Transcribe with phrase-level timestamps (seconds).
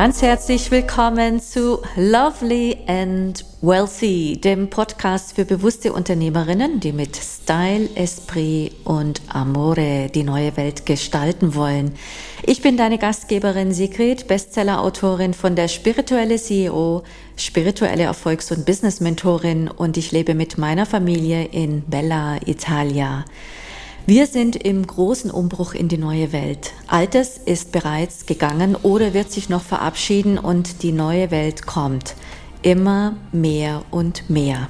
[0.00, 7.86] Ganz herzlich willkommen zu Lovely and Wealthy, dem Podcast für bewusste Unternehmerinnen, die mit Style,
[7.96, 11.94] Esprit und Amore die neue Welt gestalten wollen.
[12.44, 17.02] Ich bin deine Gastgeberin Sigrid, Bestseller-Autorin von der Spirituelle CEO,
[17.36, 23.26] spirituelle Erfolgs- und Business-Mentorin und ich lebe mit meiner Familie in Bella, Italia.
[24.06, 26.72] Wir sind im großen Umbruch in die neue Welt.
[26.88, 32.16] Altes ist bereits gegangen oder wird sich noch verabschieden und die neue Welt kommt.
[32.62, 34.68] Immer mehr und mehr.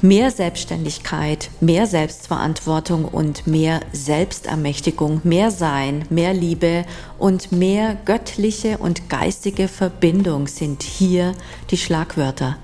[0.00, 6.84] Mehr Selbstständigkeit, mehr Selbstverantwortung und mehr Selbstermächtigung, mehr Sein, mehr Liebe
[7.18, 11.34] und mehr göttliche und geistige Verbindung sind hier
[11.70, 12.58] die Schlagwörter.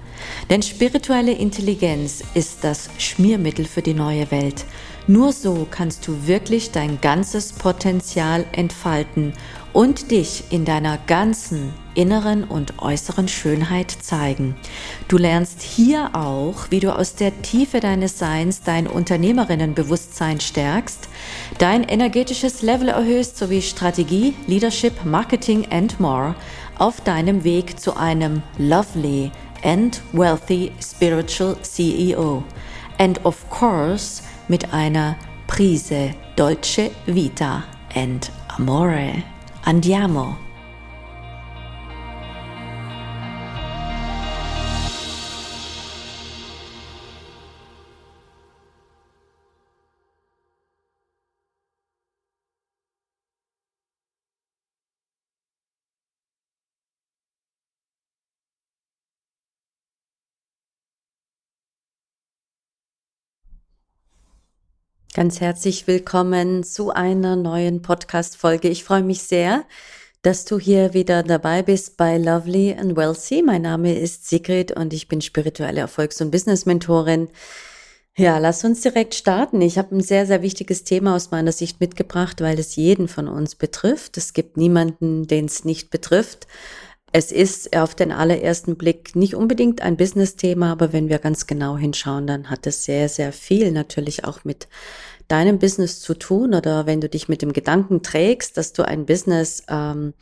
[0.51, 4.65] Denn spirituelle Intelligenz ist das Schmiermittel für die neue Welt.
[5.11, 9.33] Nur so kannst du wirklich dein ganzes Potenzial entfalten
[9.73, 14.55] und dich in deiner ganzen inneren und äußeren Schönheit zeigen.
[15.09, 21.09] Du lernst hier auch, wie du aus der Tiefe deines Seins dein Unternehmerinnenbewusstsein stärkst,
[21.59, 26.37] dein energetisches Level erhöhst sowie Strategie, Leadership, Marketing and more
[26.79, 29.33] auf deinem Weg zu einem lovely
[29.65, 32.45] and wealthy spiritual CEO.
[32.99, 37.63] And of course, mit einer Prise Dolce Vita
[37.95, 39.23] and Amore.
[39.65, 40.50] Andiamo!
[65.13, 68.69] Ganz herzlich willkommen zu einer neuen Podcast-Folge.
[68.69, 69.65] Ich freue mich sehr,
[70.23, 73.43] dass du hier wieder dabei bist bei Lovely and Wealthy.
[73.43, 77.29] Mein Name ist Sigrid und ich bin spirituelle Erfolgs- und Business-Mentorin.
[78.17, 79.61] Ja, lass uns direkt starten.
[79.63, 83.27] Ich habe ein sehr, sehr wichtiges Thema aus meiner Sicht mitgebracht, weil es jeden von
[83.27, 84.17] uns betrifft.
[84.17, 86.47] Es gibt niemanden, den es nicht betrifft.
[87.13, 91.77] Es ist auf den allerersten Blick nicht unbedingt ein Business-Thema, aber wenn wir ganz genau
[91.77, 94.69] hinschauen, dann hat es sehr, sehr viel natürlich auch mit
[95.27, 99.07] deinem Business zu tun oder wenn du dich mit dem Gedanken trägst, dass du ein
[99.07, 100.15] Business ähm,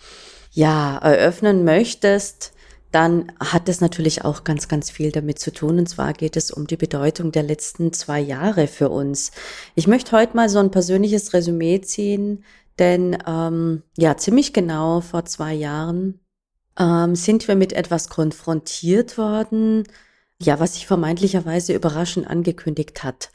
[0.53, 2.53] ja eröffnen möchtest,
[2.91, 5.79] dann hat es natürlich auch ganz, ganz viel damit zu tun.
[5.79, 9.31] Und zwar geht es um die Bedeutung der letzten zwei Jahre für uns.
[9.75, 12.45] Ich möchte heute mal so ein persönliches Resümee ziehen,
[12.79, 16.21] denn ähm, ja, ziemlich genau vor zwei Jahren
[16.79, 19.85] ähm, sind wir mit etwas konfrontiert worden,
[20.41, 23.31] ja, was sich vermeintlicherweise überraschend angekündigt hat.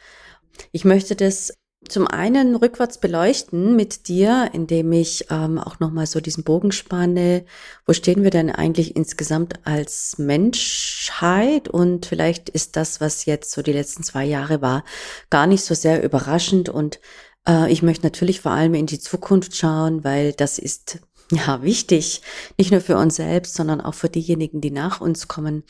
[0.71, 1.53] Ich möchte das
[1.89, 7.45] zum einen rückwärts beleuchten mit dir, indem ich ähm, auch nochmal so diesen Bogen spanne.
[7.85, 11.67] Wo stehen wir denn eigentlich insgesamt als Menschheit?
[11.67, 14.83] Und vielleicht ist das, was jetzt so die letzten zwei Jahre war,
[15.29, 16.69] gar nicht so sehr überraschend.
[16.69, 16.99] Und
[17.47, 20.99] äh, ich möchte natürlich vor allem in die Zukunft schauen, weil das ist
[21.31, 22.21] ja, wichtig,
[22.57, 25.63] nicht nur für uns selbst, sondern auch für diejenigen, die nach uns kommen,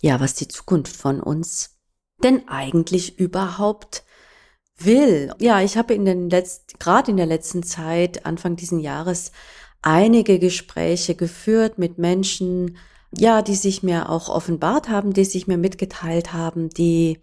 [0.00, 1.76] ja, was die Zukunft von uns
[2.22, 4.04] denn eigentlich überhaupt
[4.76, 5.32] will.
[5.38, 9.32] Ja, ich habe in den letzten, gerade in der letzten Zeit, Anfang diesen Jahres,
[9.82, 12.76] einige Gespräche geführt mit Menschen,
[13.16, 17.18] ja, die sich mir auch offenbart haben, die sich mir mitgeteilt haben, die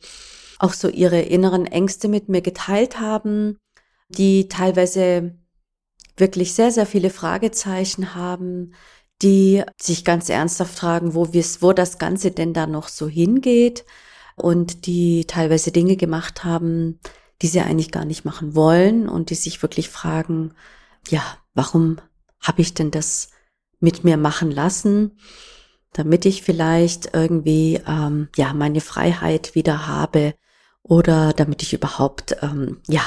[0.59, 3.57] auch so ihre inneren Ängste mit mir geteilt haben,
[4.09, 5.35] die teilweise
[6.17, 8.73] wirklich sehr, sehr viele Fragezeichen haben,
[9.21, 13.85] die sich ganz ernsthaft fragen, wo, wo das Ganze denn da noch so hingeht
[14.35, 16.99] und die teilweise Dinge gemacht haben,
[17.41, 20.53] die sie eigentlich gar nicht machen wollen und die sich wirklich fragen,
[21.09, 21.23] ja,
[21.53, 21.97] warum
[22.39, 23.29] habe ich denn das
[23.79, 25.17] mit mir machen lassen,
[25.93, 30.35] damit ich vielleicht irgendwie ähm, ja meine Freiheit wieder habe
[30.83, 33.03] oder damit ich überhaupt ähm, ja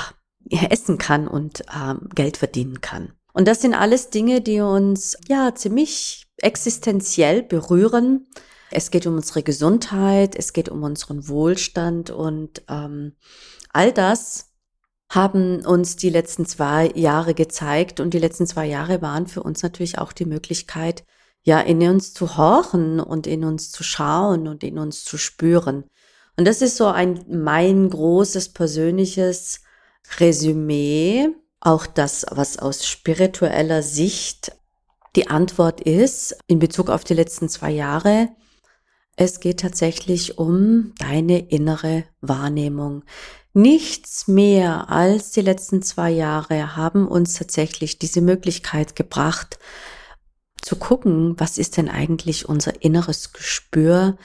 [0.51, 3.13] essen kann und ähm, Geld verdienen kann.
[3.33, 8.27] Und das sind alles Dinge, die uns ja ziemlich existenziell berühren.
[8.71, 13.17] Es geht um unsere Gesundheit, es geht um unseren Wohlstand und ähm,
[13.73, 14.51] all das
[15.11, 19.63] haben uns die letzten zwei Jahre gezeigt und die letzten zwei Jahre waren für uns
[19.63, 21.05] natürlich auch die Möglichkeit,
[21.43, 25.85] ja, in uns zu horchen und in uns zu schauen und in uns zu spüren.
[26.37, 29.63] Und das ist so ein mein großes persönliches
[30.19, 31.29] Resümee,
[31.61, 34.53] auch das, was aus spiritueller Sicht
[35.17, 38.29] die Antwort ist in Bezug auf die letzten zwei Jahre.
[39.17, 43.05] Es geht tatsächlich um deine innere Wahrnehmung.
[43.53, 49.59] Nichts mehr als die letzten zwei Jahre haben uns tatsächlich diese Möglichkeit gebracht,
[50.63, 54.17] zu gucken, was ist denn eigentlich unser inneres Gespür,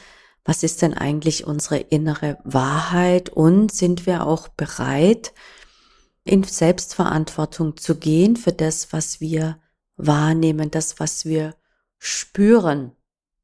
[0.44, 5.34] was ist denn eigentlich unsere innere Wahrheit und sind wir auch bereit,
[6.26, 9.60] in Selbstverantwortung zu gehen für das, was wir
[9.96, 11.56] wahrnehmen, das, was wir
[12.00, 12.92] spüren,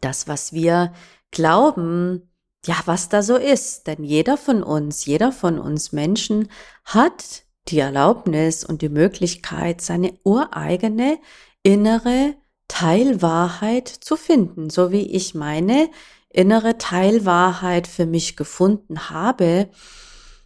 [0.01, 0.92] das, was wir
[1.30, 2.30] glauben,
[2.66, 3.88] ja, was da so ist.
[3.88, 6.50] Denn jeder von uns, jeder von uns Menschen
[6.83, 11.19] hat die Erlaubnis und die Möglichkeit, seine ureigene
[11.63, 12.36] innere
[12.68, 15.89] Teilwahrheit zu finden, so wie ich meine
[16.30, 19.69] innere Teilwahrheit für mich gefunden habe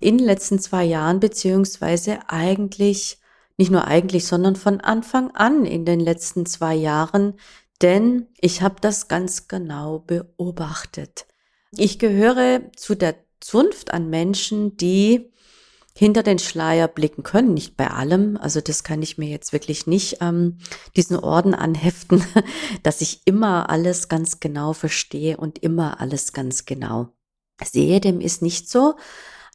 [0.05, 3.17] in den letzten zwei Jahren, beziehungsweise eigentlich,
[3.57, 7.33] nicht nur eigentlich, sondern von Anfang an in den letzten zwei Jahren,
[7.81, 11.25] denn ich habe das ganz genau beobachtet.
[11.71, 15.31] Ich gehöre zu der Zunft an Menschen, die
[15.97, 18.37] hinter den Schleier blicken können, nicht bei allem.
[18.37, 20.59] Also das kann ich mir jetzt wirklich nicht ähm,
[20.95, 22.23] diesen Orden anheften,
[22.83, 27.09] dass ich immer alles ganz genau verstehe und immer alles ganz genau
[27.63, 27.99] sehe.
[28.01, 28.95] Dem ist nicht so.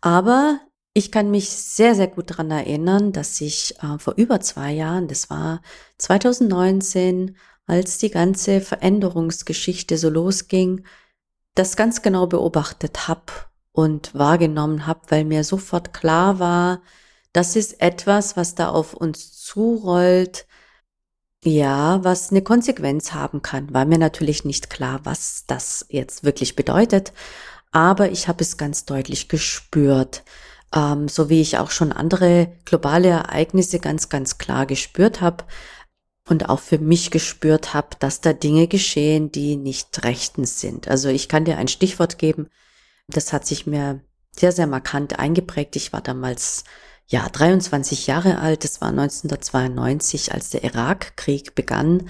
[0.00, 0.60] Aber
[0.92, 5.08] ich kann mich sehr, sehr gut daran erinnern, dass ich äh, vor über zwei Jahren,
[5.08, 5.62] das war
[5.98, 7.36] 2019,
[7.66, 10.84] als die ganze Veränderungsgeschichte so losging,
[11.54, 13.32] das ganz genau beobachtet habe
[13.72, 16.82] und wahrgenommen habe, weil mir sofort klar war,
[17.32, 20.46] das ist etwas, was da auf uns zurollt,
[21.44, 23.72] ja, was eine Konsequenz haben kann.
[23.72, 27.12] War mir natürlich nicht klar, was das jetzt wirklich bedeutet,
[27.72, 30.24] aber ich habe es ganz deutlich gespürt,
[30.74, 35.44] ähm, so wie ich auch schon andere globale Ereignisse ganz, ganz klar gespürt habe
[36.28, 40.88] und auch für mich gespürt habe, dass da Dinge geschehen, die nicht rechtens sind.
[40.88, 42.48] Also ich kann dir ein Stichwort geben,
[43.08, 44.00] das hat sich mir
[44.36, 45.76] sehr, sehr markant eingeprägt.
[45.76, 46.64] Ich war damals
[47.06, 48.64] ja 23 Jahre alt.
[48.64, 52.08] Das war 1992, als der Irakkrieg begann.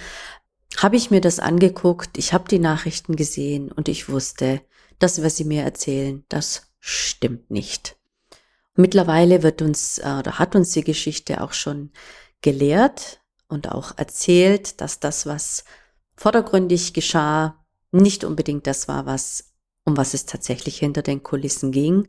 [0.77, 4.61] Habe ich mir das angeguckt, ich habe die Nachrichten gesehen und ich wusste,
[5.03, 7.97] das, was sie mir erzählen, das stimmt nicht.
[8.75, 11.91] Mittlerweile wird uns äh, oder hat uns die Geschichte auch schon
[12.41, 15.65] gelehrt und auch erzählt, dass das, was
[16.17, 19.53] vordergründig geschah, nicht unbedingt das war, was
[19.85, 22.09] um was es tatsächlich hinter den Kulissen ging.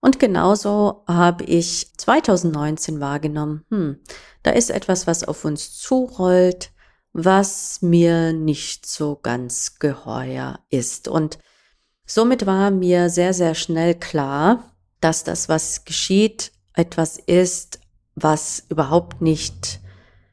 [0.00, 4.00] Und genauso habe ich 2019 wahrgenommen, hm,
[4.42, 6.72] da ist etwas, was auf uns zurollt,
[7.12, 11.08] was mir nicht so ganz geheuer ist.
[11.08, 11.38] Und
[12.12, 17.78] somit war mir sehr, sehr schnell klar, dass das, was geschieht, etwas ist,
[18.14, 19.80] was überhaupt nicht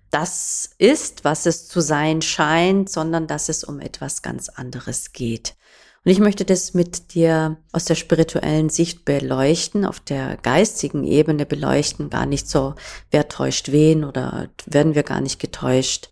[0.09, 5.55] das ist, was es zu sein scheint, sondern dass es um etwas ganz anderes geht.
[6.03, 11.45] Und ich möchte das mit dir aus der spirituellen Sicht beleuchten, auf der geistigen Ebene
[11.45, 12.75] beleuchten, gar nicht so,
[13.11, 16.09] wer täuscht wen oder werden wir gar nicht getäuscht.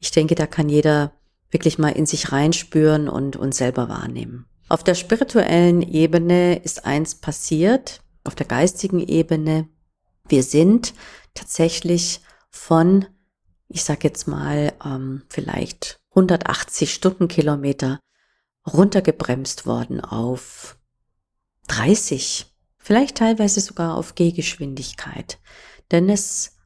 [0.00, 1.12] Ich denke, da kann jeder
[1.50, 4.46] wirklich mal in sich reinspüren und uns selber wahrnehmen.
[4.68, 9.68] Auf der spirituellen Ebene ist eins passiert, auf der geistigen Ebene.
[10.28, 10.92] Wir sind
[11.34, 12.20] tatsächlich
[12.50, 13.06] von,
[13.68, 18.00] ich sag jetzt mal, ähm, vielleicht 180 Stundenkilometer
[18.66, 20.76] runtergebremst worden auf
[21.68, 25.38] 30, vielleicht teilweise sogar auf Gehgeschwindigkeit.
[25.92, 26.56] Denn es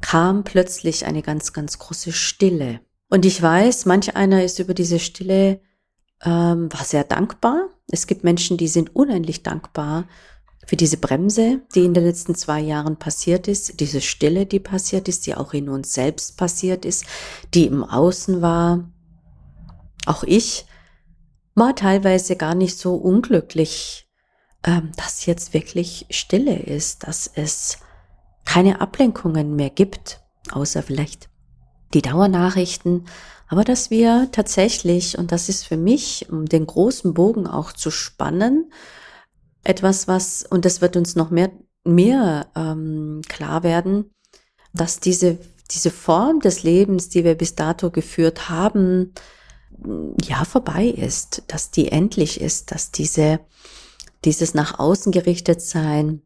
[0.00, 2.80] kam plötzlich eine ganz, ganz große Stille.
[3.08, 5.60] Und ich weiß, manch einer ist über diese Stille,
[6.24, 7.68] ähm, war sehr dankbar.
[7.90, 10.06] Es gibt Menschen, die sind unendlich dankbar
[10.68, 15.08] für diese Bremse, die in den letzten zwei Jahren passiert ist, diese Stille, die passiert
[15.08, 17.06] ist, die auch in uns selbst passiert ist,
[17.54, 18.90] die im Außen war.
[20.04, 20.66] Auch ich
[21.54, 24.08] war teilweise gar nicht so unglücklich,
[24.62, 27.78] ähm, dass jetzt wirklich Stille ist, dass es
[28.44, 30.20] keine Ablenkungen mehr gibt,
[30.50, 31.27] außer vielleicht
[31.94, 33.06] die Dauernachrichten,
[33.48, 37.90] aber dass wir tatsächlich, und das ist für mich, um den großen Bogen auch zu
[37.90, 38.70] spannen,
[39.64, 41.50] etwas, was, und das wird uns noch mehr,
[41.84, 44.10] mehr ähm, klar werden,
[44.74, 45.38] dass diese,
[45.70, 49.14] diese Form des Lebens, die wir bis dato geführt haben,
[50.22, 53.40] ja vorbei ist, dass die endlich ist, dass diese
[54.24, 56.22] dieses nach außen gerichtet sein,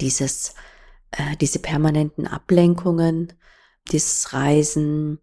[0.00, 0.54] dieses
[1.10, 3.32] äh, diese permanenten Ablenkungen,
[3.92, 5.18] dieses Reisen,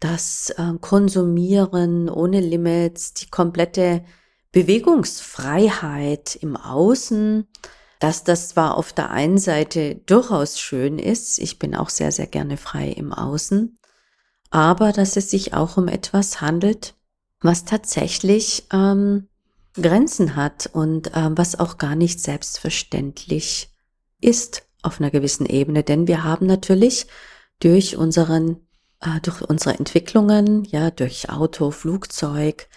[0.00, 4.04] das äh, Konsumieren ohne Limits, die komplette
[4.52, 7.48] Bewegungsfreiheit im Außen,
[8.00, 12.26] dass das zwar auf der einen Seite durchaus schön ist, ich bin auch sehr, sehr
[12.26, 13.78] gerne frei im Außen,
[14.50, 16.94] aber dass es sich auch um etwas handelt,
[17.40, 19.28] was tatsächlich ähm,
[19.74, 23.70] Grenzen hat und ähm, was auch gar nicht selbstverständlich
[24.20, 25.82] ist auf einer gewissen Ebene.
[25.82, 27.06] Denn wir haben natürlich
[27.60, 28.66] durch unseren
[29.00, 32.68] äh, durch unsere Entwicklungen, ja, durch Auto, Flugzeug,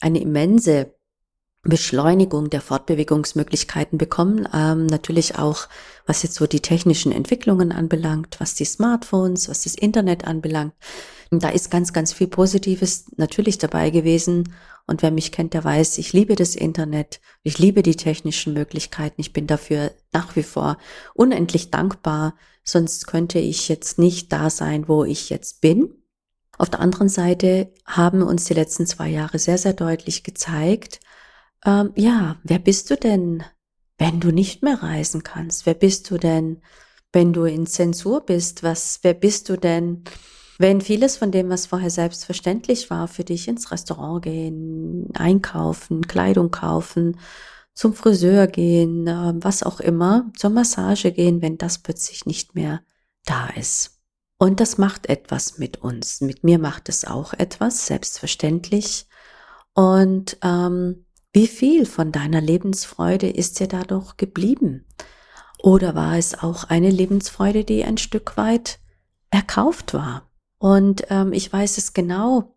[0.00, 0.94] eine immense
[1.64, 4.48] Beschleunigung der Fortbewegungsmöglichkeiten bekommen.
[4.52, 5.68] Ähm, natürlich auch,
[6.06, 10.74] was jetzt so die technischen Entwicklungen anbelangt, was die Smartphones, was das Internet anbelangt.
[11.30, 14.52] Da ist ganz, ganz viel Positives natürlich dabei gewesen.
[14.86, 19.20] Und wer mich kennt, der weiß, ich liebe das Internet, ich liebe die technischen Möglichkeiten.
[19.20, 20.78] Ich bin dafür nach wie vor
[21.14, 22.34] unendlich dankbar.
[22.64, 25.94] Sonst könnte ich jetzt nicht da sein, wo ich jetzt bin.
[26.58, 31.00] Auf der anderen Seite haben uns die letzten zwei Jahre sehr, sehr deutlich gezeigt,
[31.64, 33.42] ähm, ja, wer bist du denn,
[33.98, 35.66] wenn du nicht mehr reisen kannst?
[35.66, 36.62] Wer bist du denn,
[37.12, 38.62] wenn du in Zensur bist?
[38.62, 40.04] Was, wer bist du denn,
[40.58, 46.50] wenn vieles von dem, was vorher selbstverständlich war, für dich ins Restaurant gehen, einkaufen, Kleidung
[46.50, 47.18] kaufen,
[47.74, 52.82] zum Friseur gehen, äh, was auch immer, zur Massage gehen, wenn das plötzlich nicht mehr
[53.24, 54.00] da ist.
[54.38, 56.20] Und das macht etwas mit uns.
[56.20, 59.06] Mit mir macht es auch etwas, selbstverständlich.
[59.74, 64.84] Und ähm, wie viel von deiner Lebensfreude ist dir dadurch geblieben?
[65.58, 68.80] Oder war es auch eine Lebensfreude, die ein Stück weit
[69.30, 70.30] erkauft war?
[70.58, 72.56] Und ähm, ich weiß es genau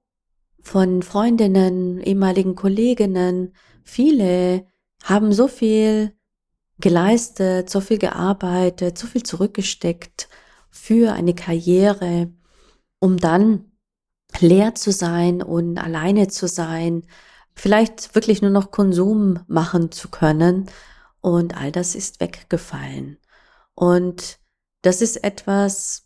[0.61, 3.53] von Freundinnen, ehemaligen Kolleginnen.
[3.83, 4.67] Viele
[5.03, 6.13] haben so viel
[6.79, 10.27] geleistet, so viel gearbeitet, so viel zurückgesteckt
[10.69, 12.33] für eine Karriere,
[12.99, 13.71] um dann
[14.39, 17.03] leer zu sein und alleine zu sein,
[17.55, 20.69] vielleicht wirklich nur noch Konsum machen zu können.
[21.21, 23.17] Und all das ist weggefallen.
[23.73, 24.39] Und
[24.81, 26.03] das ist etwas,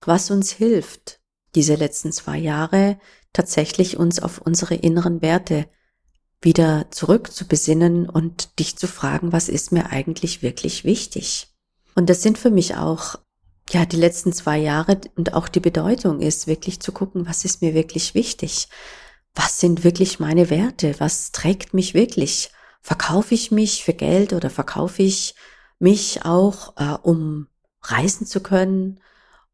[0.00, 1.20] was uns hilft,
[1.54, 2.98] diese letzten zwei Jahre
[3.32, 5.66] tatsächlich uns auf unsere inneren Werte
[6.40, 11.48] wieder zurückzubesinnen und dich zu fragen, was ist mir eigentlich wirklich wichtig?
[11.94, 13.16] Und das sind für mich auch,
[13.70, 17.62] ja, die letzten zwei Jahre und auch die Bedeutung ist, wirklich zu gucken, was ist
[17.62, 18.68] mir wirklich wichtig?
[19.36, 20.96] Was sind wirklich meine Werte?
[20.98, 22.50] Was trägt mich wirklich?
[22.80, 25.34] Verkaufe ich mich für Geld oder verkaufe ich
[25.78, 27.46] mich auch, äh, um
[27.82, 28.98] reisen zu können?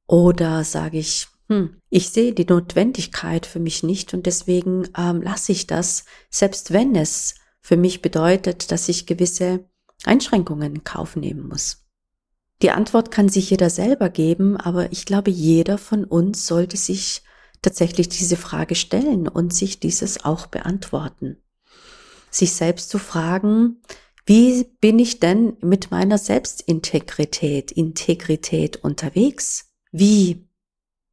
[0.06, 5.52] Oder sage ich, hm, ich sehe die Notwendigkeit für mich nicht und deswegen ähm, lasse
[5.52, 9.64] ich das, selbst wenn es für mich bedeutet, dass ich gewisse
[10.04, 11.84] Einschränkungen in Kauf nehmen muss.
[12.62, 17.22] Die Antwort kann sich jeder selber geben, aber ich glaube, jeder von uns sollte sich
[17.62, 21.38] tatsächlich diese Frage stellen und sich dieses auch beantworten.
[22.30, 23.80] Sich selbst zu fragen,
[24.26, 29.72] wie bin ich denn mit meiner Selbstintegrität, Integrität unterwegs?
[29.90, 30.48] Wie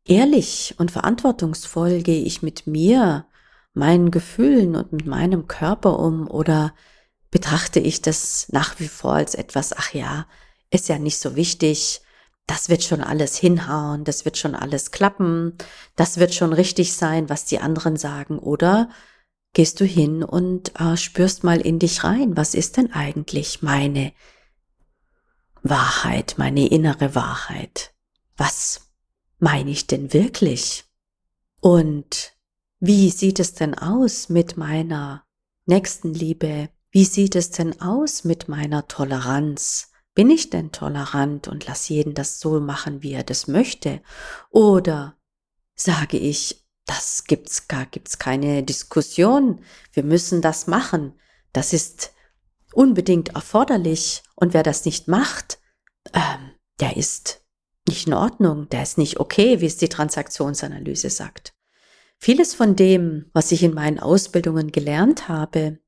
[0.05, 3.25] ehrlich und verantwortungsvoll gehe ich mit mir,
[3.73, 6.73] meinen Gefühlen und mit meinem Körper um oder
[7.31, 10.27] betrachte ich das nach wie vor als etwas, ach ja,
[10.71, 12.01] ist ja nicht so wichtig,
[12.49, 15.55] das wird schon alles hinhauen, das wird schon alles klappen,
[15.95, 18.89] das wird schon richtig sein, was die anderen sagen, oder
[19.53, 24.13] gehst du hin und äh, spürst mal in dich rein, was ist denn eigentlich meine
[25.61, 27.93] Wahrheit, meine innere Wahrheit?
[28.35, 28.89] Was
[29.37, 30.85] meine ich denn wirklich?
[31.61, 32.33] Und
[32.79, 35.23] wie sieht es denn aus mit meiner
[35.67, 36.69] Nächstenliebe?
[36.89, 39.88] Wie sieht es denn aus mit meiner Toleranz?
[40.19, 44.01] Bin ich denn tolerant und lass jeden das so machen, wie er das möchte?
[44.49, 45.15] Oder
[45.75, 49.61] sage ich, das gibt's gar, gibt's keine Diskussion.
[49.93, 51.13] Wir müssen das machen.
[51.53, 52.11] Das ist
[52.73, 54.21] unbedingt erforderlich.
[54.35, 55.59] Und wer das nicht macht,
[56.13, 57.45] ähm, der ist
[57.87, 58.67] nicht in Ordnung.
[58.67, 61.53] Der ist nicht okay, wie es die Transaktionsanalyse sagt.
[62.17, 65.79] Vieles von dem, was ich in meinen Ausbildungen gelernt habe,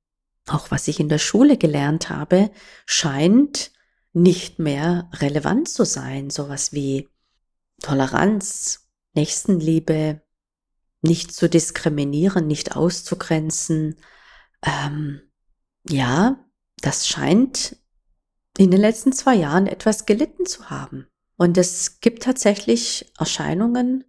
[0.47, 2.49] auch was ich in der Schule gelernt habe,
[2.85, 3.73] scheint
[4.13, 6.29] nicht mehr relevant zu sein.
[6.29, 7.09] Sowas wie
[7.81, 10.21] Toleranz, Nächstenliebe,
[11.01, 13.95] nicht zu diskriminieren, nicht auszugrenzen.
[14.63, 15.21] Ähm,
[15.87, 16.45] ja,
[16.81, 17.77] das scheint
[18.57, 21.07] in den letzten zwei Jahren etwas gelitten zu haben.
[21.37, 24.03] Und es gibt tatsächlich Erscheinungen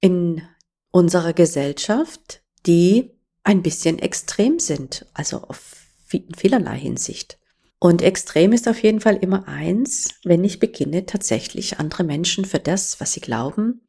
[0.00, 0.42] in
[0.90, 3.12] unserer Gesellschaft, die
[3.44, 7.38] ein bisschen extrem sind, also auf vielerlei Hinsicht.
[7.82, 12.60] Und extrem ist auf jeden Fall immer eins, wenn ich beginne, tatsächlich andere Menschen für
[12.60, 13.88] das, was sie glauben,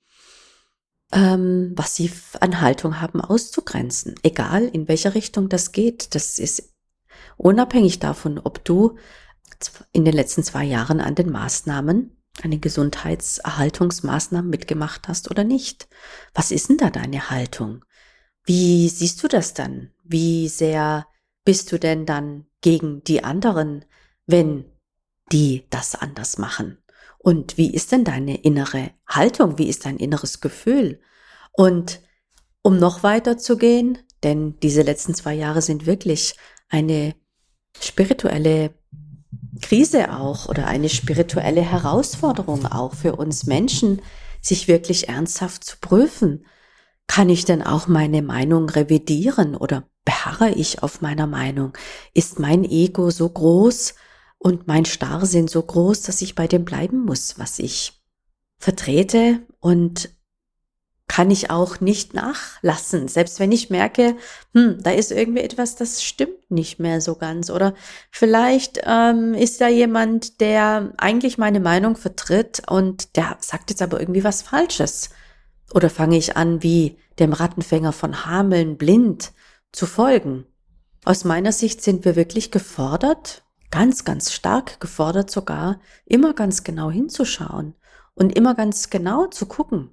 [1.11, 4.15] ähm, was sie an Haltung haben, auszugrenzen.
[4.23, 6.15] Egal, in welcher Richtung das geht.
[6.15, 6.73] Das ist
[7.37, 8.97] unabhängig davon, ob du
[9.91, 15.87] in den letzten zwei Jahren an den Maßnahmen, an den Gesundheitserhaltungsmaßnahmen mitgemacht hast oder nicht.
[16.33, 17.85] Was ist denn da deine Haltung?
[18.43, 19.91] Wie siehst du das dann?
[20.03, 21.05] Wie sehr
[21.45, 23.85] bist du denn dann gegen die anderen,
[24.25, 24.65] wenn
[25.31, 26.79] die das anders machen?
[27.19, 29.59] Und wie ist denn deine innere Haltung?
[29.59, 30.99] Wie ist dein inneres Gefühl?
[31.51, 32.01] Und
[32.63, 36.35] um noch weiter zu gehen, denn diese letzten zwei Jahre sind wirklich
[36.69, 37.13] eine
[37.79, 38.73] spirituelle
[39.61, 44.01] Krise auch oder eine spirituelle Herausforderung auch für uns Menschen,
[44.41, 46.45] sich wirklich ernsthaft zu prüfen.
[47.07, 51.73] Kann ich denn auch meine Meinung revidieren oder beharre ich auf meiner Meinung?
[52.13, 53.93] Ist mein Ego so groß
[54.37, 58.01] und mein Starrsinn so groß, dass ich bei dem bleiben muss, was ich
[58.57, 60.09] vertrete und
[61.07, 63.07] kann ich auch nicht nachlassen.
[63.07, 64.15] Selbst wenn ich merke,
[64.53, 67.49] hm, da ist irgendwie etwas, das stimmt nicht mehr so ganz.
[67.49, 67.75] Oder
[68.09, 73.99] vielleicht ähm, ist da jemand, der eigentlich meine Meinung vertritt und der sagt jetzt aber
[73.99, 75.09] irgendwie was Falsches.
[75.73, 79.33] Oder fange ich an, wie dem Rattenfänger von Hameln blind
[79.71, 80.45] zu folgen?
[81.03, 86.91] Aus meiner Sicht sind wir wirklich gefordert, ganz, ganz stark gefordert sogar, immer ganz genau
[86.91, 87.75] hinzuschauen
[88.13, 89.89] und immer ganz genau zu gucken,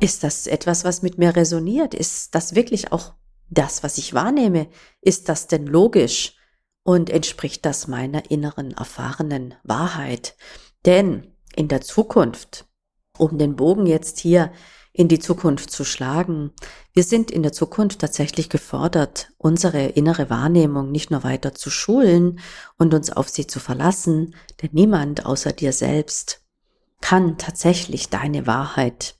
[0.00, 1.94] ist das etwas, was mit mir resoniert?
[1.94, 3.14] Ist das wirklich auch
[3.48, 4.68] das, was ich wahrnehme?
[5.00, 6.34] Ist das denn logisch?
[6.82, 10.36] Und entspricht das meiner inneren erfahrenen Wahrheit?
[10.84, 12.66] Denn in der Zukunft,
[13.18, 14.52] um den Bogen jetzt hier
[14.96, 16.52] in die Zukunft zu schlagen.
[16.94, 22.40] Wir sind in der Zukunft tatsächlich gefordert, unsere innere Wahrnehmung nicht nur weiter zu schulen
[22.78, 26.40] und uns auf sie zu verlassen, denn niemand außer dir selbst
[27.02, 29.16] kann tatsächlich deine Wahrheit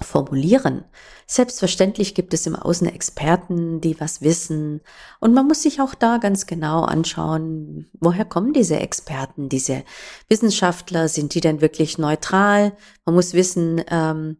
[0.00, 0.84] formulieren.
[1.28, 4.80] Selbstverständlich gibt es im Außen Experten, die was wissen.
[5.20, 9.84] Und man muss sich auch da ganz genau anschauen, woher kommen diese Experten, diese
[10.28, 12.76] Wissenschaftler, sind die denn wirklich neutral?
[13.04, 14.38] Man muss wissen, ähm,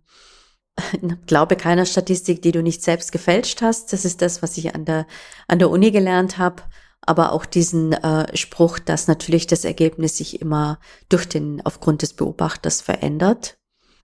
[1.26, 3.92] glaube keiner Statistik, die du nicht selbst gefälscht hast.
[3.92, 5.06] Das ist das, was ich an der,
[5.48, 6.62] an der Uni gelernt habe.
[7.04, 12.14] Aber auch diesen äh, Spruch, dass natürlich das Ergebnis sich immer durch den, aufgrund des
[12.14, 13.58] Beobachters verändert.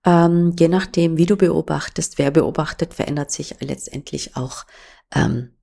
[0.05, 4.65] Ähm, je nachdem, wie du beobachtest, wer beobachtet, verändert sich letztendlich auch
[5.15, 5.55] ähm,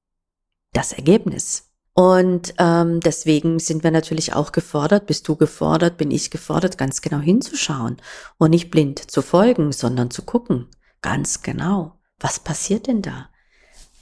[0.72, 1.72] das Ergebnis.
[1.94, 7.02] Und ähm, deswegen sind wir natürlich auch gefordert, bist du gefordert, bin ich gefordert, ganz
[7.02, 7.98] genau hinzuschauen
[8.38, 10.68] und nicht blind zu folgen, sondern zu gucken,
[11.06, 13.30] ganz genau, was passiert denn da?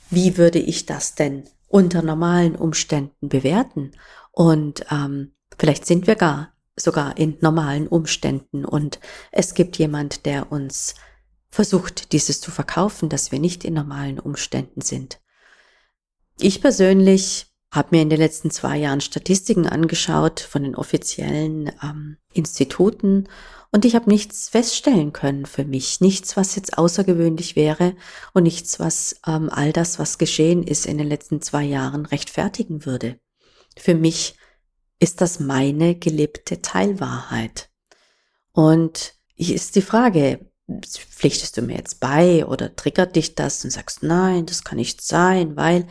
[0.10, 3.92] Wie würde ich das denn unter normalen Umständen bewerten?
[4.32, 8.64] Und ähm, vielleicht sind wir gar sogar in normalen Umständen.
[8.64, 9.02] Und
[9.34, 10.96] es gibt jemand, der uns
[11.50, 15.20] versucht, dieses zu verkaufen, dass wir nicht in normalen Umständen sind.
[16.40, 22.18] Ich persönlich habe mir in den letzten zwei Jahren Statistiken angeschaut von den offiziellen ähm,
[22.34, 23.28] Instituten
[23.72, 27.96] und ich habe nichts feststellen können für mich, nichts, was jetzt außergewöhnlich wäre
[28.34, 32.86] und nichts, was ähm, all das, was geschehen ist in den letzten zwei Jahren, rechtfertigen
[32.86, 33.18] würde.
[33.76, 34.36] Für mich
[35.00, 37.72] ist das meine gelebte Teilwahrheit?
[38.52, 40.52] Und hier ist die Frage,
[40.88, 45.02] pflichtest du mir jetzt bei oder triggert dich das und sagst, nein, das kann nicht
[45.02, 45.88] sein, weil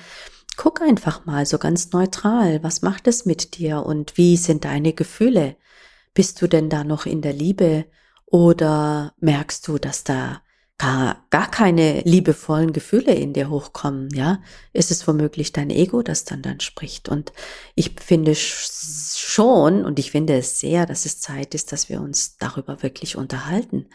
[0.56, 4.92] guck einfach mal so ganz neutral, was macht es mit dir und wie sind deine
[4.92, 5.56] Gefühle?
[6.14, 7.86] Bist du denn da noch in der Liebe
[8.26, 10.42] oder merkst du, dass da
[10.82, 16.24] gar, gar keine liebevollen Gefühle in dir hochkommen, ja, ist es womöglich dein Ego, das
[16.24, 17.08] dann dann spricht.
[17.08, 17.32] Und
[17.76, 22.36] ich finde schon, und ich finde es sehr, dass es Zeit ist, dass wir uns
[22.36, 23.86] darüber wirklich unterhalten.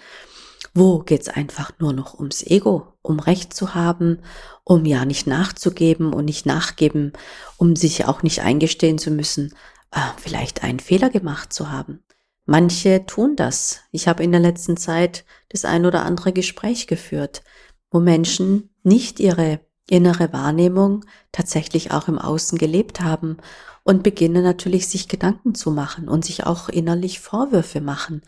[0.80, 4.20] Wo geht's einfach nur noch ums Ego, um Recht zu haben,
[4.64, 7.14] um ja nicht nachzugeben und nicht nachgeben,
[7.58, 9.56] um sich auch nicht eingestehen zu müssen,
[9.90, 12.04] äh, vielleicht einen Fehler gemacht zu haben.
[12.46, 13.80] Manche tun das.
[13.92, 17.42] Ich habe in der letzten Zeit das ein oder andere Gespräch geführt,
[17.90, 23.38] wo Menschen nicht ihre innere Wahrnehmung tatsächlich auch im Außen gelebt haben
[23.84, 28.22] und beginnen natürlich sich Gedanken zu machen und sich auch innerlich Vorwürfe machen.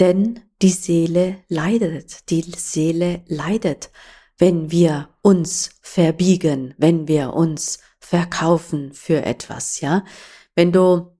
[0.00, 3.90] Denn die Seele leidet, die Seele leidet,
[4.38, 10.04] wenn wir uns verbiegen, wenn wir uns verkaufen für etwas, ja.
[10.54, 11.16] Wenn du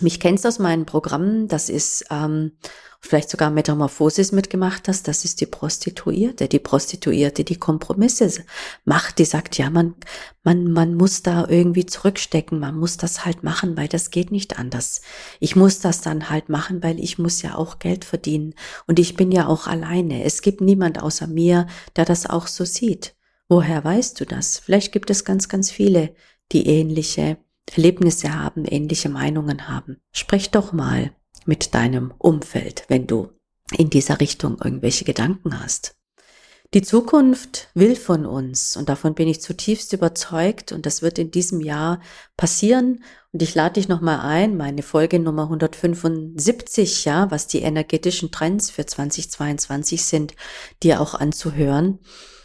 [0.00, 2.58] mich kennst aus meinen Programmen, das ist ähm,
[3.06, 8.30] vielleicht sogar Metamorphosis mitgemacht hast, das ist die Prostituierte, die Prostituierte, die Kompromisse
[8.84, 9.94] macht, die sagt, ja, man,
[10.42, 14.58] man, man muss da irgendwie zurückstecken, man muss das halt machen, weil das geht nicht
[14.58, 15.02] anders.
[15.38, 18.54] Ich muss das dann halt machen, weil ich muss ja auch Geld verdienen
[18.86, 20.24] und ich bin ja auch alleine.
[20.24, 23.14] Es gibt niemand außer mir, der das auch so sieht.
[23.48, 24.58] Woher weißt du das?
[24.58, 26.14] Vielleicht gibt es ganz, ganz viele,
[26.52, 27.36] die ähnliche
[27.70, 29.98] Erlebnisse haben, ähnliche Meinungen haben.
[30.12, 31.12] Sprich doch mal
[31.46, 33.30] mit deinem Umfeld, wenn du
[33.76, 35.96] in dieser Richtung irgendwelche Gedanken hast.
[36.74, 41.30] Die Zukunft will von uns und davon bin ich zutiefst überzeugt und das wird in
[41.30, 42.00] diesem Jahr
[42.36, 48.32] passieren und ich lade dich nochmal ein, meine Folge Nummer 175, ja, was die energetischen
[48.32, 50.34] Trends für 2022 sind,
[50.82, 52.00] dir auch anzuhören.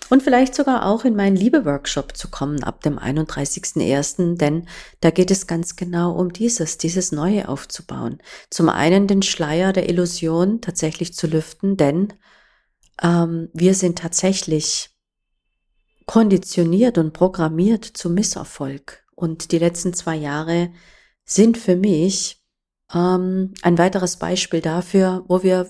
[0.10, 4.67] Und vielleicht sogar auch in meinen Liebe-Workshop zu kommen ab dem 31.01., denn
[5.02, 8.19] da geht es ganz genau um dieses, dieses Neue aufzubauen.
[8.50, 12.13] Zum einen den Schleier der Illusion tatsächlich zu lüften, denn
[13.02, 14.89] ähm, wir sind tatsächlich
[16.06, 19.06] konditioniert und programmiert zu Misserfolg.
[19.15, 20.72] Und die letzten zwei Jahre
[21.24, 22.43] sind für mich
[22.93, 25.69] ähm, ein weiteres Beispiel dafür, wo wir,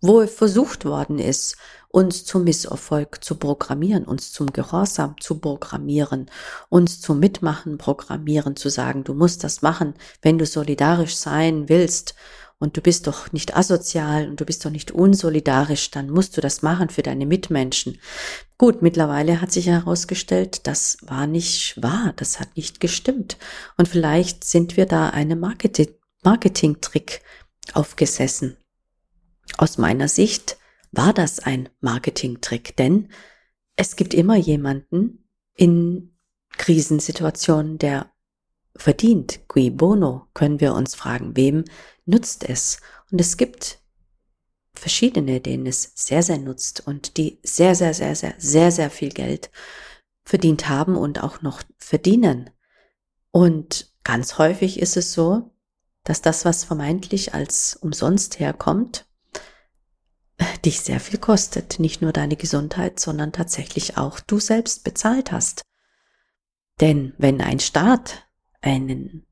[0.00, 1.56] wo versucht worden ist,
[1.88, 6.30] uns zum Misserfolg zu programmieren, uns zum Gehorsam zu programmieren,
[6.68, 12.14] uns zum Mitmachen programmieren, zu sagen, du musst das machen, wenn du solidarisch sein willst
[12.60, 16.40] und du bist doch nicht asozial und du bist doch nicht unsolidarisch, dann musst du
[16.40, 17.98] das machen für deine Mitmenschen.
[18.58, 23.38] Gut, mittlerweile hat sich herausgestellt, das war nicht wahr, das hat nicht gestimmt.
[23.78, 25.88] Und vielleicht sind wir da einem Marketing,
[26.22, 27.22] Marketing-Trick
[27.72, 28.59] aufgesessen.
[29.58, 30.56] Aus meiner Sicht
[30.92, 33.08] war das ein Marketing-Trick, denn
[33.76, 36.16] es gibt immer jemanden in
[36.56, 38.12] Krisensituationen, der
[38.76, 39.40] verdient.
[39.48, 41.64] Qui bono, können wir uns fragen, wem
[42.06, 42.80] nutzt es?
[43.10, 43.80] Und es gibt
[44.74, 49.10] verschiedene, denen es sehr, sehr nutzt und die sehr, sehr, sehr, sehr, sehr, sehr viel
[49.10, 49.50] Geld
[50.24, 52.50] verdient haben und auch noch verdienen.
[53.30, 55.52] Und ganz häufig ist es so,
[56.04, 59.06] dass das, was vermeintlich als umsonst herkommt,
[60.64, 61.78] dich sehr viel kostet.
[61.78, 65.62] Nicht nur deine Gesundheit, sondern tatsächlich auch du selbst bezahlt hast.
[66.80, 68.26] Denn wenn ein Staat
[68.62, 69.26] einen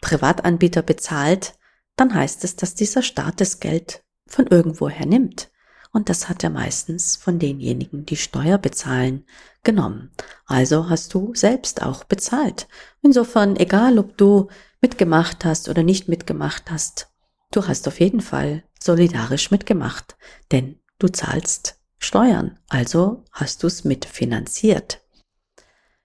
[0.00, 1.54] Privatanbieter bezahlt,
[1.96, 5.50] dann heißt es, dass dieser Staat das Geld von irgendwoher nimmt.
[5.92, 9.24] Und das hat er meistens von denjenigen, die Steuer bezahlen,
[9.62, 10.10] genommen.
[10.44, 12.66] Also hast du selbst auch bezahlt.
[13.00, 14.48] Insofern, egal ob du
[14.80, 17.13] mitgemacht hast oder nicht mitgemacht hast,
[17.56, 20.16] du hast auf jeden Fall solidarisch mitgemacht,
[20.50, 25.00] denn du zahlst Steuern, also hast du es mitfinanziert.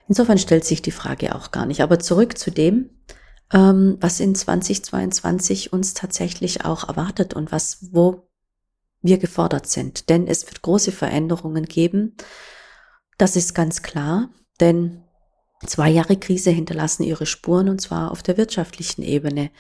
[0.08, 1.82] Insofern stellt sich die Frage auch gar nicht.
[1.82, 2.90] Aber zurück zu dem,
[3.54, 8.28] ähm, was in 2022 uns tatsächlich auch erwartet und was, wo
[9.02, 10.10] wir gefordert sind.
[10.10, 12.16] Denn es wird große Veränderungen geben.
[13.18, 15.04] Das ist ganz klar, denn
[15.66, 19.52] zwei Jahre Krise hinterlassen ihre Spuren und zwar auf der wirtschaftlichen Ebene.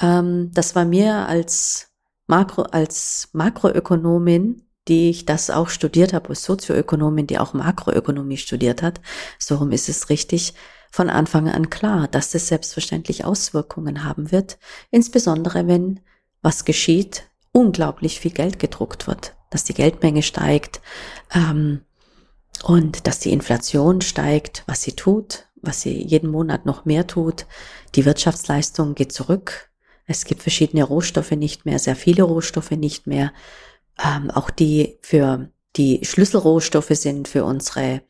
[0.00, 1.88] Ähm, das war mir als
[2.26, 8.82] Makro, als Makroökonomin, die ich das auch studiert habe, als Sozioökonomin, die auch Makroökonomie studiert
[8.82, 9.00] hat,
[9.38, 10.54] so rum ist es richtig,
[10.90, 14.58] von Anfang an klar, dass es selbstverständlich Auswirkungen haben wird,
[14.90, 16.00] insbesondere wenn
[16.42, 20.80] was geschieht, unglaublich viel Geld gedruckt wird, dass die Geldmenge steigt
[21.34, 21.82] ähm,
[22.62, 27.46] und dass die Inflation steigt, was sie tut, was sie jeden Monat noch mehr tut.
[27.94, 29.70] Die Wirtschaftsleistung geht zurück.
[30.06, 33.32] Es gibt verschiedene Rohstoffe nicht mehr, sehr viele Rohstoffe nicht mehr,
[34.02, 38.02] ähm, auch die für die Schlüsselrohstoffe sind für unsere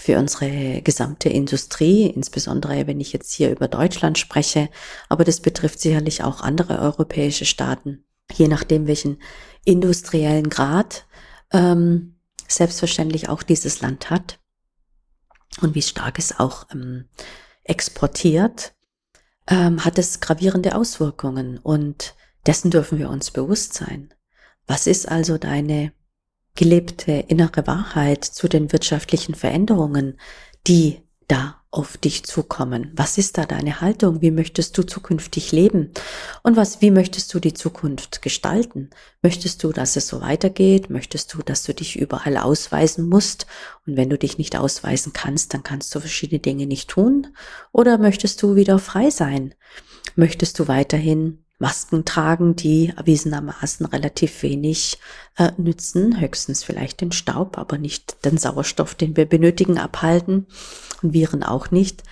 [0.00, 4.70] für unsere gesamte Industrie, insbesondere wenn ich jetzt hier über Deutschland spreche,
[5.08, 9.20] aber das betrifft sicherlich auch andere europäische Staaten, je nachdem welchen
[9.64, 11.04] industriellen Grad
[11.52, 12.14] ähm,
[12.46, 14.38] selbstverständlich auch dieses Land hat
[15.62, 17.08] und wie stark es auch ähm,
[17.64, 18.74] exportiert,
[19.48, 22.14] ähm, hat es gravierende Auswirkungen und
[22.46, 24.14] dessen dürfen wir uns bewusst sein.
[24.66, 25.92] Was ist also deine
[26.54, 30.18] gelebte innere Wahrheit zu den wirtschaftlichen Veränderungen,
[30.66, 32.92] die da auf dich zukommen?
[32.96, 34.22] Was ist da deine Haltung?
[34.22, 35.92] Wie möchtest du zukünftig leben?
[36.42, 38.88] Und was, wie möchtest du die Zukunft gestalten?
[39.20, 40.88] Möchtest du, dass es so weitergeht?
[40.88, 43.46] Möchtest du, dass du dich überall ausweisen musst?
[43.86, 47.28] Und wenn du dich nicht ausweisen kannst, dann kannst du verschiedene Dinge nicht tun?
[47.70, 49.54] Oder möchtest du wieder frei sein?
[50.16, 54.98] Möchtest du weiterhin Masken tragen, die erwiesenermaßen relativ wenig
[55.36, 60.46] äh, nützen, höchstens vielleicht den Staub, aber nicht den Sauerstoff, den wir benötigen, abhalten
[61.02, 62.04] und Viren auch nicht.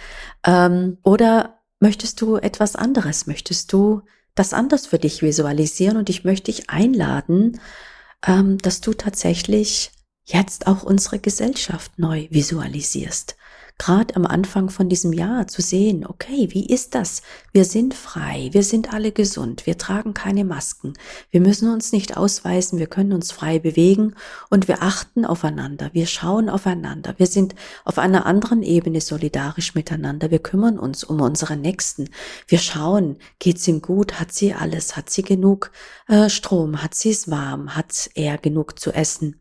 [0.45, 3.27] Ähm, oder möchtest du etwas anderes?
[3.27, 4.03] Möchtest du
[4.35, 5.97] das anders für dich visualisieren?
[5.97, 7.61] Und ich möchte dich einladen,
[8.27, 9.93] ähm, dass du tatsächlich
[10.25, 13.37] jetzt auch unsere Gesellschaft neu visualisierst
[13.79, 17.23] gerade am Anfang von diesem Jahr zu sehen, okay, wie ist das?
[17.53, 20.95] Wir sind frei, wir sind alle gesund, wir tragen keine Masken,
[21.31, 24.15] wir müssen uns nicht ausweisen, wir können uns frei bewegen
[24.49, 30.31] und wir achten aufeinander, wir schauen aufeinander, wir sind auf einer anderen Ebene solidarisch miteinander,
[30.31, 32.09] wir kümmern uns um unsere Nächsten,
[32.49, 35.71] wir schauen, geht's ihm gut, hat sie alles, hat sie genug
[36.09, 39.41] äh, Strom, hat sie es warm, hat er genug zu essen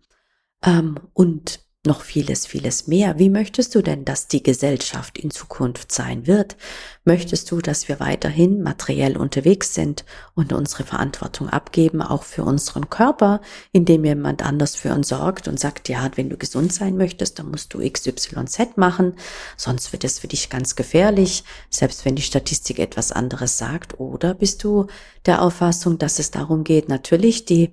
[0.65, 3.19] ähm, und noch vieles, vieles mehr.
[3.19, 6.58] Wie möchtest du denn, dass die Gesellschaft in Zukunft sein wird?
[7.04, 12.89] Möchtest du, dass wir weiterhin materiell unterwegs sind und unsere Verantwortung abgeben, auch für unseren
[12.89, 17.39] Körper, indem jemand anders für uns sorgt und sagt, ja, wenn du gesund sein möchtest,
[17.39, 19.13] dann musst du XYZ machen,
[19.58, 24.00] sonst wird es für dich ganz gefährlich, selbst wenn die Statistik etwas anderes sagt.
[24.00, 24.88] Oder bist du
[25.26, 27.71] der Auffassung, dass es darum geht, natürlich die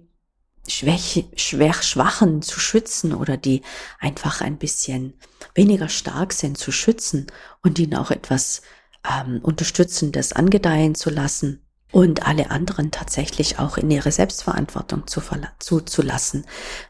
[0.68, 3.62] Schwäche, schwer Schwachen zu schützen oder die
[3.98, 5.14] einfach ein bisschen
[5.55, 7.27] weniger stark sind zu schützen
[7.62, 8.62] und ihnen auch etwas
[9.09, 15.20] ähm, Unterstützendes angedeihen zu lassen und alle anderen tatsächlich auch in ihre Selbstverantwortung zu,
[15.59, 16.44] zuzulassen.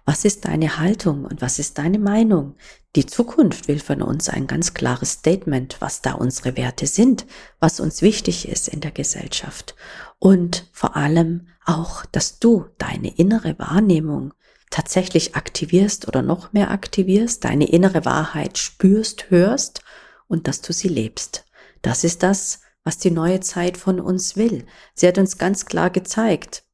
[0.04, 2.54] Was ist deine Haltung und was ist deine Meinung?
[2.94, 7.26] Die Zukunft will von uns ein ganz klares Statement, was da unsere Werte sind,
[7.58, 9.74] was uns wichtig ist in der Gesellschaft
[10.22, 14.32] und vor allem auch, dass du deine innere Wahrnehmung
[14.70, 19.82] tatsächlich aktivierst oder noch mehr aktivierst, deine innere Wahrheit spürst, hörst
[20.28, 21.44] und dass du sie lebst.
[21.82, 24.66] Das ist das, was die neue Zeit von uns will.
[24.94, 26.64] Sie hat uns ganz klar gezeigt,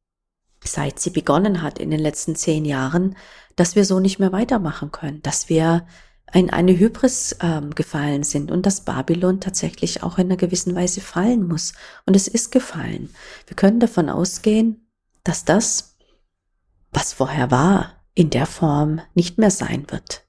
[0.65, 3.17] seit sie begonnen hat in den letzten zehn Jahren,
[3.57, 5.87] dass wir so nicht mehr weitermachen können, dass wir
[6.33, 11.01] in eine Hybris ähm, gefallen sind und dass Babylon tatsächlich auch in einer gewissen Weise
[11.01, 11.73] fallen muss.
[12.07, 13.11] Und es ist gefallen.
[13.47, 14.87] Wir können davon ausgehen,
[15.25, 15.97] dass das,
[16.93, 20.25] was vorher war, in der Form nicht mehr sein wird.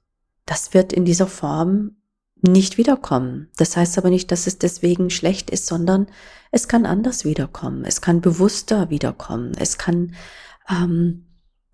[0.46, 1.96] Das wird in dieser Form
[2.42, 3.48] nicht wiederkommen.
[3.56, 6.06] Das heißt aber nicht, dass es deswegen schlecht ist, sondern
[6.50, 7.84] es kann anders wiederkommen.
[7.84, 9.52] Es kann bewusster wiederkommen.
[9.58, 10.14] Es kann
[10.68, 11.26] ähm,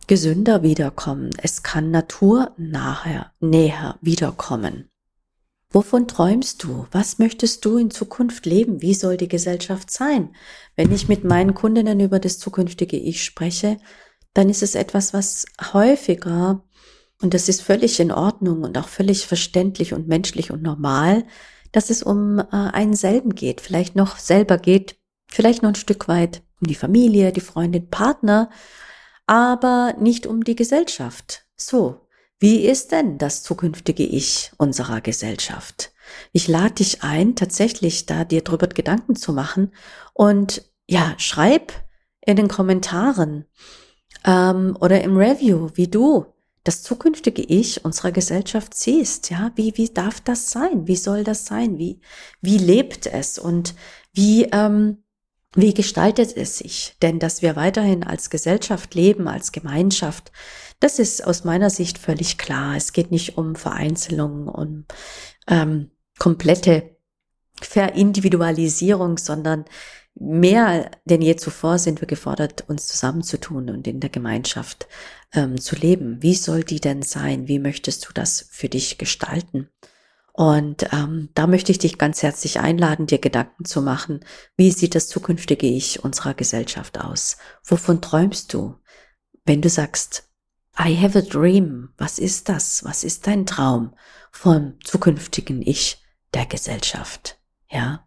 [0.06, 1.30] gesünder wiederkommen.
[1.42, 4.88] Es kann naturnäher näher wiederkommen.
[5.70, 6.86] Wovon träumst du?
[6.92, 8.82] Was möchtest du in Zukunft leben?
[8.82, 10.34] Wie soll die Gesellschaft sein?
[10.76, 13.78] Wenn ich mit meinen Kundinnen über das zukünftige Ich spreche,
[14.32, 16.62] dann ist es etwas, was häufiger,
[17.22, 21.24] und das ist völlig in Ordnung und auch völlig verständlich und menschlich und normal,
[21.72, 26.08] dass es um äh, einen selben geht, vielleicht noch selber geht, vielleicht noch ein Stück
[26.08, 28.50] weit um die Familie, die Freundin, Partner
[29.26, 31.46] aber nicht um die Gesellschaft.
[31.56, 32.06] So,
[32.38, 35.92] wie ist denn das zukünftige Ich unserer Gesellschaft?
[36.32, 39.72] Ich lade dich ein, tatsächlich da dir drüber Gedanken zu machen
[40.14, 41.72] und ja, schreib
[42.20, 43.46] in den Kommentaren
[44.24, 46.26] ähm, oder im Review, wie du
[46.66, 49.30] das zukünftige Ich unserer Gesellschaft siehst.
[49.30, 50.88] Ja, wie, wie darf das sein?
[50.88, 51.78] Wie soll das sein?
[51.78, 52.00] Wie,
[52.40, 53.38] wie lebt es?
[53.38, 53.74] Und
[54.12, 55.04] wie, ähm,
[55.54, 56.96] wie gestaltet es sich?
[57.02, 60.32] Denn dass wir weiterhin als Gesellschaft leben, als Gemeinschaft,
[60.80, 62.74] das ist aus meiner Sicht völlig klar.
[62.76, 64.86] Es geht nicht um Vereinzelung, um
[65.46, 66.96] ähm, komplette
[67.60, 69.64] Verindividualisierung, sondern
[70.18, 74.88] mehr denn je zuvor sind wir gefordert, uns zusammenzutun und in der Gemeinschaft
[75.32, 76.22] ähm, zu leben.
[76.22, 77.48] Wie soll die denn sein?
[77.48, 79.68] Wie möchtest du das für dich gestalten?
[80.32, 84.20] Und ähm, da möchte ich dich ganz herzlich einladen, dir Gedanken zu machen,
[84.56, 87.38] wie sieht das zukünftige Ich unserer Gesellschaft aus?
[87.64, 88.76] Wovon träumst du?
[89.46, 90.28] Wenn du sagst,
[90.78, 92.84] I have a dream, was ist das?
[92.84, 93.94] Was ist dein Traum
[94.30, 96.02] vom zukünftigen Ich
[96.34, 97.38] der Gesellschaft?
[97.70, 98.06] Ja,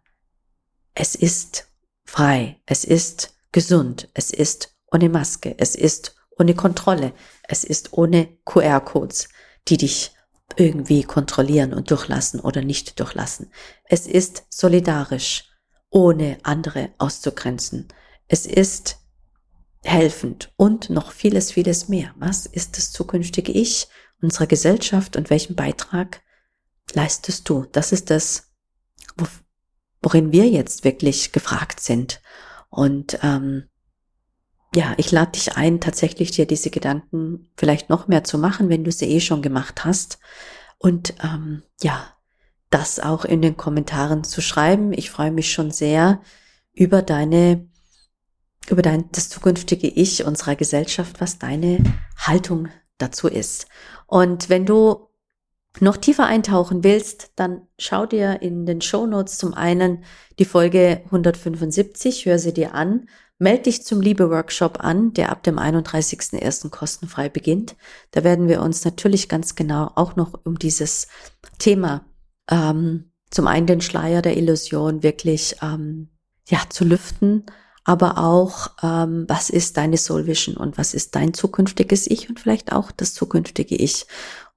[0.94, 1.69] es ist
[2.10, 7.12] frei, es ist gesund, es ist ohne Maske, es ist ohne Kontrolle,
[7.46, 9.28] es ist ohne QR-Codes,
[9.68, 10.10] die dich
[10.56, 13.52] irgendwie kontrollieren und durchlassen oder nicht durchlassen.
[13.84, 15.44] Es ist solidarisch,
[15.88, 17.86] ohne andere auszugrenzen.
[18.26, 18.98] Es ist
[19.84, 22.12] helfend und noch vieles, vieles mehr.
[22.18, 23.86] Was ist das zukünftige Ich
[24.20, 26.22] unserer Gesellschaft und welchen Beitrag
[26.92, 27.66] leistest du?
[27.70, 28.49] Das ist das,
[30.02, 32.20] worin wir jetzt wirklich gefragt sind.
[32.68, 33.64] Und ähm,
[34.74, 38.84] ja, ich lade dich ein, tatsächlich dir diese Gedanken vielleicht noch mehr zu machen, wenn
[38.84, 40.18] du sie eh schon gemacht hast.
[40.78, 42.14] Und ähm, ja,
[42.70, 44.92] das auch in den Kommentaren zu schreiben.
[44.92, 46.20] Ich freue mich schon sehr
[46.72, 47.68] über deine,
[48.68, 51.82] über dein, das zukünftige Ich unserer Gesellschaft, was deine
[52.16, 53.66] Haltung dazu ist.
[54.06, 55.09] Und wenn du
[55.78, 60.04] noch tiefer eintauchen willst, dann schau dir in den Show Notes zum einen
[60.38, 63.06] die Folge 175, hör sie dir an
[63.42, 66.68] Meld dich zum Liebe-Workshop an, der ab dem 31.01.
[66.68, 67.74] kostenfrei beginnt.
[68.10, 71.08] Da werden wir uns natürlich ganz genau auch noch um dieses
[71.58, 72.04] Thema,
[72.50, 76.10] ähm, zum einen den Schleier der Illusion wirklich ähm,
[76.48, 77.46] ja zu lüften,
[77.82, 82.38] aber auch, ähm, was ist deine Soul Vision und was ist dein zukünftiges Ich und
[82.38, 84.06] vielleicht auch das zukünftige Ich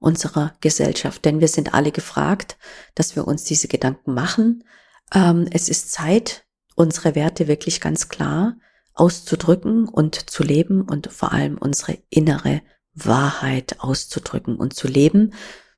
[0.04, 1.24] unserer Gesellschaft.
[1.24, 2.56] Denn wir sind alle gefragt,
[2.94, 4.64] dass wir uns diese Gedanken machen.
[5.12, 6.44] Ähm, es ist Zeit,
[6.76, 8.56] unsere Werte wirklich ganz klar
[8.94, 12.62] auszudrücken und zu leben und vor allem unsere innere
[12.92, 15.32] Wahrheit auszudrücken und zu leben.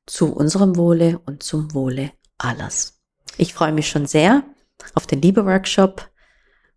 [0.09, 3.01] zu unserem Wohle und zum Wohle alles.
[3.37, 4.45] Ich freue mich schon sehr
[4.93, 6.09] auf den Liebe-Workshop.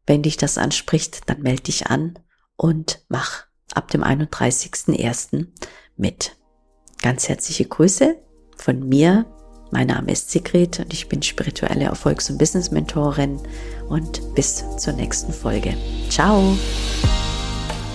[0.04, 2.18] Wenn dich das anspricht, dann melde dich an
[2.56, 5.46] und mach ab dem 31.01.
[5.96, 6.39] mit.
[7.02, 8.16] Ganz herzliche Grüße
[8.56, 9.24] von mir.
[9.70, 13.38] Mein Name ist Sigrid und ich bin spirituelle Erfolgs- und Business-Mentorin
[13.88, 15.74] und bis zur nächsten Folge.
[16.10, 16.58] Ciao!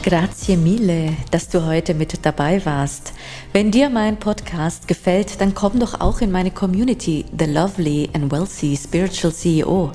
[0.01, 3.13] Grazie mille, dass du heute mit dabei warst.
[3.53, 8.31] Wenn dir mein Podcast gefällt, dann komm doch auch in meine Community, The Lovely and
[8.31, 9.91] Wealthy Spiritual CEO.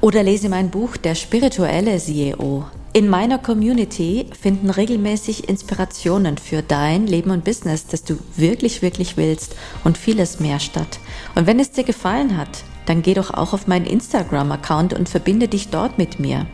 [0.00, 2.66] Oder lese mein Buch Der spirituelle CEO.
[2.94, 9.16] In meiner Community finden regelmäßig Inspirationen für dein Leben und Business, das du wirklich, wirklich
[9.16, 10.98] willst und vieles mehr statt.
[11.34, 15.48] Und wenn es dir gefallen hat, dann geh doch auch auf meinen Instagram-Account und verbinde
[15.48, 16.46] dich dort mit mir.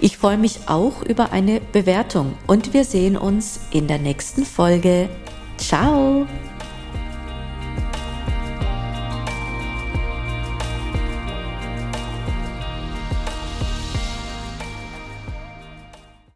[0.00, 5.08] Ich freue mich auch über eine Bewertung und wir sehen uns in der nächsten Folge.
[5.58, 6.26] Ciao!